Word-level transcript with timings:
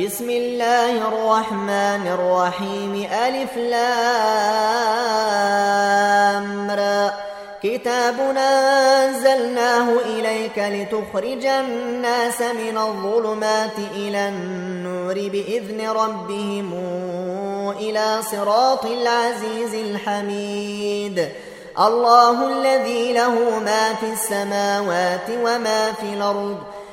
بسم 0.00 0.30
الله 0.30 1.08
الرحمن 1.08 2.06
الرحيم. 2.06 3.08
ألف 3.12 3.56
لامر 3.56 3.90
كتاب 7.62 8.20
أنزلناه 8.36 9.88
إليك 10.04 10.58
لتخرج 10.58 11.46
الناس 11.46 12.40
من 12.40 12.78
الظلمات 12.78 13.78
إلى 13.94 14.28
النور 14.28 15.14
بإذن 15.14 15.88
ربهم 15.88 16.72
إلى 17.80 18.22
صراط 18.30 18.84
العزيز 18.84 19.74
الحميد. 19.74 21.28
الله 21.78 22.48
الذي 22.48 23.12
له 23.12 23.58
ما 23.58 23.94
في 23.94 24.12
السماوات 24.12 25.30
وما 25.44 25.92
في 25.92 26.06
الأرض. 26.14 26.58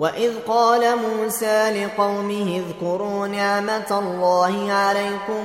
وإذ 0.00 0.32
قال 0.48 0.96
موسى 0.96 1.70
لقومه 1.70 2.62
اذكروا 2.66 3.26
نعمة 3.26 3.98
الله 3.98 4.72
عليكم 4.72 5.44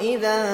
إذا 0.00 0.44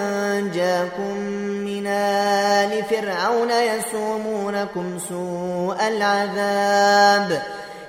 جاكم 0.41 1.19
من 1.67 1.87
آل 1.87 2.85
فرعون 2.85 3.51
يسومونكم 3.51 4.99
سوء 5.09 5.89
العذاب 5.89 7.43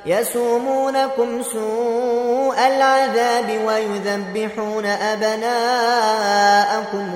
يسومونكم 0.05 1.43
سوء 1.43 2.67
العذاب 2.67 3.61
ويذبحون 3.65 4.85
أبناءكم 4.85 6.35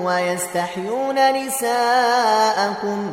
ويستحيون 0.00 1.32
نساءكم 1.46 3.12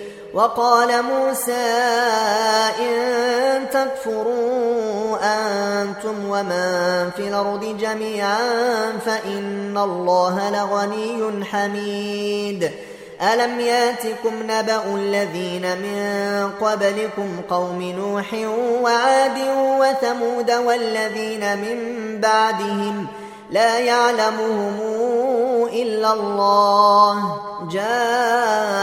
وقال 0.33 1.03
موسى 1.03 1.51
إن 2.79 3.69
تكفروا 3.69 5.17
أنتم 5.21 6.29
ومن 6.29 7.09
في 7.17 7.27
الأرض 7.27 7.77
جميعا 7.79 8.37
فإن 9.05 9.77
الله 9.77 10.49
لغني 10.49 11.45
حميد. 11.45 12.71
ألم 13.21 13.59
يأتكم 13.59 14.33
نبأ 14.43 14.95
الذين 14.95 15.61
من 15.61 16.51
قبلكم 16.61 17.41
قوم 17.49 17.81
نوح 17.81 18.33
وعاد 18.83 19.37
وثمود 19.57 20.51
والذين 20.51 21.57
من 21.57 21.77
بعدهم 22.21 23.07
لا 23.51 23.79
يعلمهم 23.79 24.79
إلا 25.73 26.13
الله. 26.13 27.37
جاءتهم 27.71 28.81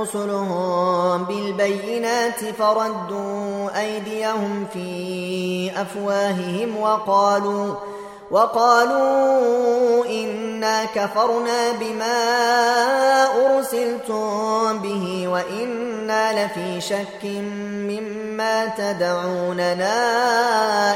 رسلهم 0.00 1.24
بالبينات 1.24 2.44
فردوا 2.58 3.80
أيديهم 3.80 4.66
في 4.72 5.70
أفواههم 5.82 6.76
وقالوا 6.80 7.74
وقالوا 8.30 10.06
إنا 10.06 10.84
كفرنا 10.84 11.72
بما 11.80 12.18
أرسلتم 13.46 14.78
به 14.78 15.28
وإنا 15.28 16.44
لفي 16.46 16.80
شك 16.80 17.24
مما 17.90 18.66
تدعوننا 18.66 19.96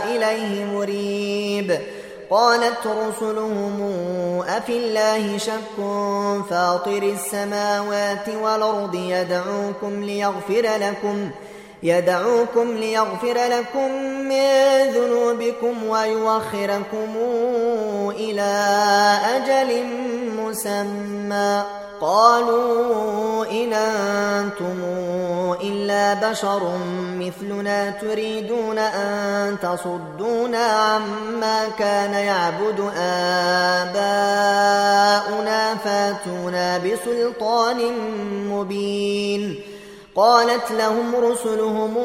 إليه 0.05 0.65
مريب. 0.65 1.81
قالت 2.35 2.87
رسلهم 2.87 3.83
أفي 4.49 4.77
الله 4.77 5.39
شك؟ 5.39 5.77
فاطر 6.51 7.03
السماوات 7.03 8.29
والأرض 8.43 8.95
يدعوكم 8.95 10.05
ليغفر 10.05 10.69
لكم 10.81 11.31
يدعوكم 11.83 12.77
ليغفر 12.77 13.35
لكم 13.35 13.93
من 14.03 14.49
ذنوبكم 14.95 15.87
ويوخركم 15.89 17.17
إلى 18.11 18.53
أجل 19.37 19.85
مسمى. 20.39 21.63
قالوا 22.01 23.47
إن 23.47 23.73
أنتم 23.73 24.83
إلا 25.63 26.15
بشر 26.31 26.79
مثلنا 27.19 27.91
تريدون 27.91 28.79
أن 28.79 29.57
تصدونا 29.63 30.65
عما 30.65 31.69
كان 31.79 32.13
يعبد 32.13 32.81
آباؤنا 32.99 34.15
فاتونا 35.75 36.79
بسلطان 36.79 37.93
مبين. 38.51 39.61
قالت 40.17 40.71
لهم 40.71 41.15
رسلهم 41.17 41.99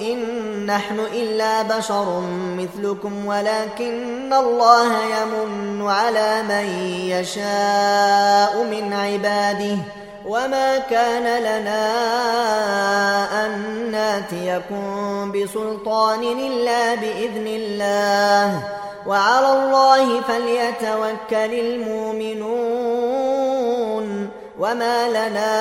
إن 0.00 0.42
نحن 0.66 0.98
إلا 1.14 1.62
بشر 1.62 2.20
مثلكم 2.58 3.26
ولكن 3.26 4.32
الله 4.32 4.92
يمن 5.04 5.86
على 5.88 6.42
من 6.42 6.66
يشاء 7.08 8.64
من 8.64 8.92
عباده. 8.92 10.01
وما 10.26 10.78
كان 10.78 11.42
لنا 11.42 11.86
أن 13.46 13.52
ناتيكم 13.90 15.32
بسلطان 15.32 16.22
إلا 16.22 16.94
بإذن 16.94 17.46
الله 17.46 18.62
وعلى 19.06 19.52
الله 19.52 20.20
فليتوكل 20.20 21.54
المؤمنون 21.54 22.82
وما 24.58 25.08
لنا 25.08 25.52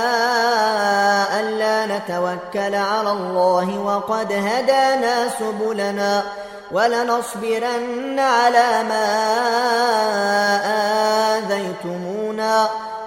ألا 1.39 1.85
نتوكل 1.85 2.75
على 2.75 3.11
الله 3.11 3.79
وقد 3.79 4.33
هدانا 4.33 5.29
سبلنا 5.39 6.23
ولنصبرن 6.71 8.19
على 8.19 8.83
ما 8.89 9.70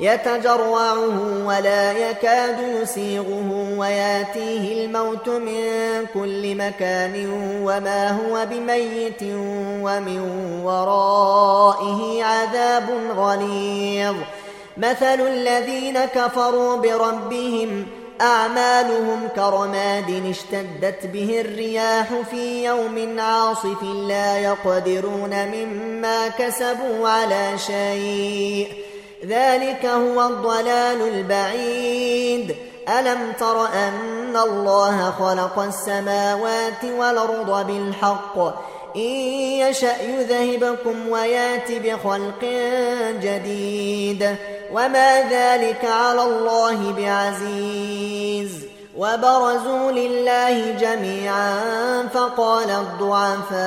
يتجرعه 0.00 1.46
ولا 1.46 1.92
يكاد 1.92 2.58
يسيغه 2.82 3.74
وياتيه 3.76 4.84
الموت 4.84 5.28
من 5.28 5.64
كل 6.14 6.54
مكان 6.54 7.26
وما 7.62 8.10
هو 8.10 8.46
بميت 8.50 9.22
ومن 9.82 10.20
ورائه 10.64 12.24
عذاب 12.24 12.90
غليظ. 13.16 14.16
مثل 14.76 15.20
الذين 15.20 16.04
كفروا 16.04 16.76
بربهم 16.76 17.86
أعمالهم 18.20 19.28
كرماد 19.36 20.22
اشتدت 20.30 21.06
به 21.06 21.40
الرياح 21.40 22.06
في 22.30 22.64
يوم 22.64 23.20
عاصف 23.20 23.82
لا 23.82 24.38
يقدرون 24.38 25.48
مما 25.48 26.28
كسبوا 26.28 27.08
على 27.08 27.58
شيء. 27.58 28.68
ذلك 29.26 29.86
هو 29.86 30.26
الضلال 30.26 31.08
البعيد. 31.08 32.56
ألم 32.98 33.32
تر 33.40 33.66
أن 33.66 34.36
الله 34.36 35.10
خلق 35.10 35.58
السماوات 35.58 36.84
والأرض 36.98 37.66
بالحق؟ 37.66 38.38
إن 38.96 39.00
يشأ 39.00 40.02
يذهبكم 40.02 41.08
ويأت 41.08 41.72
بخلق 41.72 42.44
جديد. 43.22 44.36
وما 44.72 45.22
ذلك 45.30 45.84
على 45.84 46.22
الله 46.22 46.92
بعزيز. 46.92 48.50
وبرزوا 48.98 49.92
لله 49.92 50.70
جميعا. 50.70 51.58
فقال 52.14 52.70
الضعفاء 52.70 53.62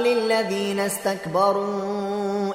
للذين 0.00 0.80
استكبروا 0.80 2.54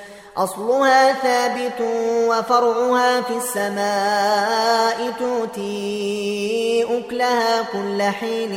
أصلها 0.37 1.13
ثابت 1.13 1.81
وفرعها 2.27 3.21
في 3.21 3.37
السماء 3.37 5.13
تؤتي 5.19 6.83
أكلها 6.89 7.61
كل 7.61 8.01
حين 8.01 8.51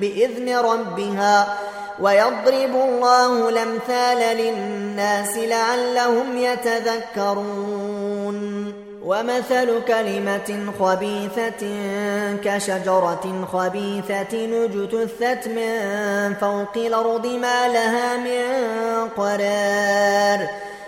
بإذن 0.00 0.56
ربها 0.56 1.58
ويضرب 2.00 2.74
الله 2.74 3.48
الأمثال 3.48 4.36
للناس 4.36 5.36
لعلهم 5.36 6.36
يتذكرون. 6.38 7.88
ومثل 9.04 9.84
كلمة 9.88 10.72
خبيثة 10.80 11.62
كشجرة 12.44 13.48
خبيثة 13.52 14.64
اجتثت 14.64 15.48
من 15.48 16.34
فوق 16.40 16.76
الأرض 16.76 17.26
ما 17.26 17.68
لها 17.68 18.16
من 18.16 18.44
قرار. 19.08 20.48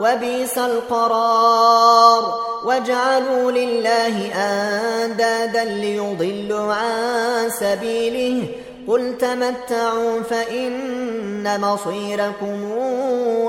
وبئس 0.00 0.58
القرار. 0.58 2.40
وجعلوا 2.64 3.50
لله 3.50 4.32
أندادا 4.34 5.64
ليضلوا 5.64 6.74
عن 6.74 7.50
سبيله. 7.50 8.46
قل 8.88 9.18
تمتعوا 9.18 10.22
فإن 10.22 11.60
مصيركم 11.60 12.72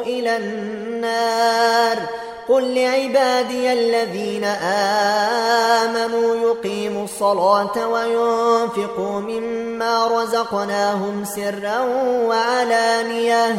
إلى 0.05 0.37
النار. 0.37 1.97
قل 2.49 2.75
لعبادي 2.75 3.73
الذين 3.73 4.43
آمنوا 5.83 6.35
يقيموا 6.35 7.03
الصلاة 7.03 7.87
وينفقوا 7.87 9.19
مما 9.19 10.07
رزقناهم 10.07 11.25
سرا 11.25 11.79
وعلانيةً. 12.27 13.55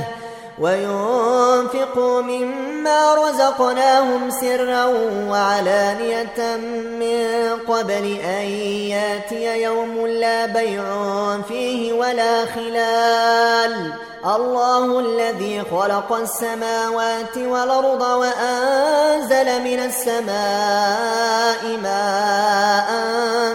وينفقوا 0.58 2.22
مما 2.22 3.14
رزقناهم 3.14 4.30
سرا 4.30 4.84
وعلانية 5.28 6.56
من 7.00 7.56
قبل 7.68 8.20
أن 8.20 8.44
يأتي 8.90 9.62
يوم 9.62 10.06
لا 10.06 10.46
بيع 10.46 10.84
فيه 11.48 11.92
ولا 11.92 12.46
خلال. 12.46 13.92
الله 14.26 15.00
الذي 15.00 15.62
خلق 15.70 16.12
السماوات 16.12 17.36
والأرض 17.36 18.02
وأنزل 18.02 19.62
من 19.62 19.78
السماء 19.78 21.66
ماء 21.82 22.88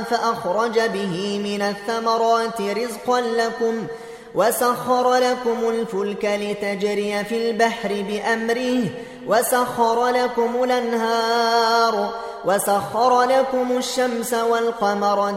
فأخرج 0.10 0.80
به 0.80 1.42
من 1.44 1.62
الثمرات 1.62 2.62
رزقا 2.62 3.22
لكم 3.22 3.88
ۖ 3.88 4.07
وسخر 4.38 5.16
لكم 5.16 5.70
الفلك 5.70 6.26
لتجري 6.26 7.24
في 7.24 7.50
البحر 7.50 8.06
بأمره 8.08 8.84
وسخر 9.28 10.08
لكم 10.08 10.64
الأنهار 10.64 12.14
وسخر 12.46 13.22
لكم 13.22 13.78
الشمس 13.78 14.34
والقمر 14.34 15.32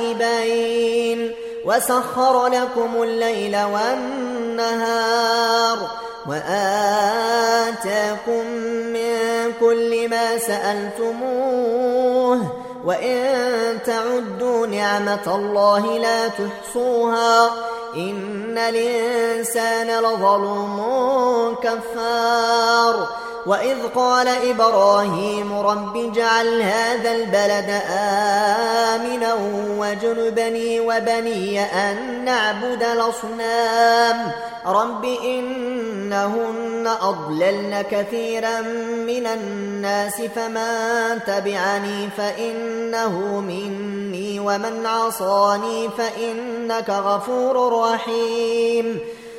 دائبين 0.00 1.34
وسخر 1.64 2.46
لكم 2.46 3.02
الليل 3.02 3.56
والنهار 3.72 4.98
وآتاكم 6.28 7.66
من 8.92 9.52
كل 9.60 10.08
ما 10.08 10.38
سألتموه 10.38 11.98
وإن 12.84 13.78
تعدوا 13.86 14.66
نعمة 14.66 15.34
الله 15.34 15.98
لا 15.98 16.28
تحصوها. 16.28 17.50
إن 17.98 18.58
الإنسان 18.58 20.00
لظلوم 20.04 20.78
كفار. 21.62 23.08
وإذ 23.48 23.76
قال 23.94 24.28
إبراهيم 24.28 25.58
رب 25.58 25.96
اجعل 25.96 26.62
هذا 26.62 27.12
البلد 27.12 27.80
آمنا 27.90 29.34
وجنبني 29.78 30.80
وبني 30.80 31.60
أن 31.60 32.24
نعبد 32.24 32.82
الأصنام. 32.82 34.32
رب 34.66 35.04
إنهن 35.04 36.88
أضللن 37.00 37.84
كثيرا 37.90 38.60
من 39.06 39.26
الناس 39.26 40.22
فمن 40.22 41.18
تبعني 41.26 42.08
فإنه 42.16 43.40
مني 43.40 44.40
ومن 44.40 44.86
عصاني 44.86 45.88
فإنك 45.98 46.90
غفور 46.90 47.82
رحيم. 47.92 49.00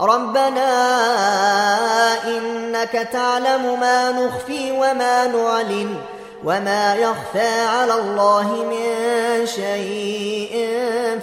ربنا 0.00 0.70
إنك 2.24 3.08
تعلم 3.12 3.80
ما 3.80 4.10
نخفي 4.10 4.72
وما 4.72 5.26
نعلن 5.26 5.96
وما 6.44 6.94
يخفى 6.94 7.60
على 7.60 7.94
الله 7.94 8.42
من 8.42 9.46
شيء 9.46 10.52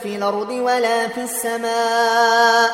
في 0.04 0.16
الأرض 0.16 0.50
ولا 0.50 1.08
في 1.08 1.22
السماء. 1.22 2.70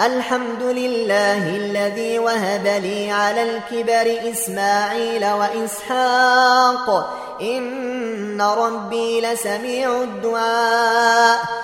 الحمد 0.00 0.62
لله 0.62 1.56
الذي 1.56 2.18
وهب 2.18 2.66
لي 2.66 3.10
على 3.10 3.42
الكبر 3.42 4.30
إسماعيل 4.30 5.26
وإسحاق. 5.32 7.16
إن 7.40 8.42
ربي 8.42 9.20
لسميع 9.20 10.02
الدعاء. 10.02 11.63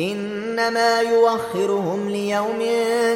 إنما 0.00 1.00
يوخرهم 1.00 2.08
ليوم 2.08 2.62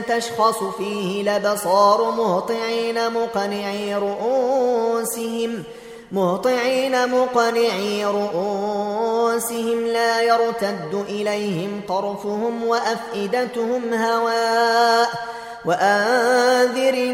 تشخص 0.08 0.62
فيه 0.78 1.22
لبصار 1.22 2.10
مهطعين 2.10 3.12
مقنعي 3.12 3.94
رؤوسهم 3.94 5.62
مهطعين 6.12 7.08
مقنعي 7.08 8.04
رؤوسهم 8.04 9.86
لا 9.86 10.22
يرتد 10.22 11.04
إليهم 11.08 11.80
طرفهم 11.88 12.64
وأفئدتهم 12.64 13.94
هواء 13.94 15.10
وأنذر 15.64 17.13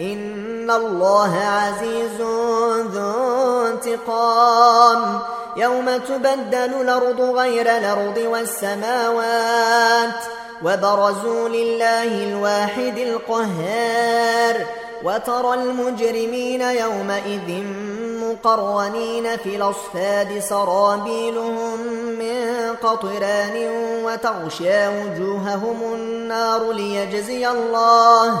إن 0.00 0.70
الله 0.70 1.36
عزيز 1.36 2.20
ذو 2.92 3.66
انتقام. 3.66 5.20
يوم 5.56 5.96
تبدل 5.96 6.80
الأرض 6.80 7.20
غير 7.20 7.76
الأرض 7.76 8.18
والسماوات 8.30 10.20
وبرزوا 10.64 11.48
لله 11.48 12.24
الواحد 12.24 12.98
القهار. 12.98 14.66
وترى 15.04 15.54
المجرمين 15.54 16.60
يومئذ 16.60 17.64
مقرنين 18.22 19.36
في 19.36 19.56
الأصفاد 19.56 20.38
سرابيلهم 20.38 21.80
من 22.18 22.74
قطران 22.82 23.70
وتغشى 24.04 24.88
وجوههم 24.88 25.94
النار 25.94 26.72
ليجزي 26.72 27.48
الله. 27.48 28.40